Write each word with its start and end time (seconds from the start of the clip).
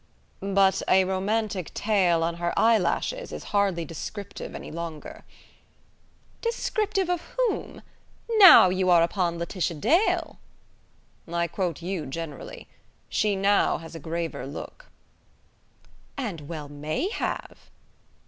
"But 0.41 0.81
'a 0.87 1.05
romantic 1.05 1.71
tale 1.75 2.23
on 2.23 2.37
her 2.37 2.57
eyelashes' 2.57 3.31
is 3.31 3.43
hardly 3.53 3.85
descriptive 3.85 4.55
any 4.55 4.71
longer." 4.71 5.23
"Descriptive 6.41 7.07
of 7.07 7.21
whom? 7.37 7.83
Now 8.27 8.69
you 8.69 8.89
are 8.89 9.03
upon 9.03 9.37
Laetitia 9.37 9.75
Dale!" 9.77 10.39
"I 11.31 11.45
quote 11.45 11.83
you 11.83 12.07
generally. 12.07 12.67
She 13.09 13.35
has 13.35 13.41
now 13.43 13.75
a 13.93 13.99
graver 13.99 14.47
look." 14.47 14.87
"And 16.17 16.49
well 16.49 16.67
may 16.67 17.09
have!" 17.09 17.69